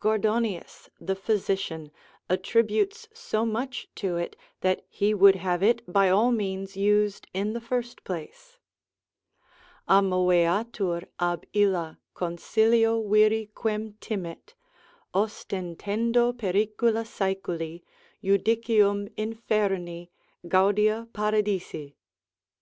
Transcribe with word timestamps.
Gordonius, 0.00 0.88
the 0.98 1.14
physician, 1.14 1.90
attributes 2.30 3.06
so 3.12 3.44
much 3.44 3.86
to 3.96 4.16
it, 4.16 4.34
that 4.62 4.82
he 4.88 5.12
would 5.12 5.36
have 5.36 5.62
it 5.62 5.82
by 5.86 6.08
all 6.08 6.32
means 6.32 6.74
used 6.74 7.26
in 7.34 7.52
the 7.52 7.60
first 7.60 8.02
place. 8.02 8.56
Amoveatur 9.86 11.06
ab 11.20 11.44
illa, 11.52 11.98
consilio 12.16 13.02
viri 13.12 13.50
quem 13.54 13.92
timet, 14.00 14.54
ostendendo 15.12 16.32
pericula 16.32 17.04
saeculi, 17.04 17.82
judicium 18.24 19.08
inferni, 19.18 20.08
gaudia 20.48 21.06
Paradisi. 21.12 21.94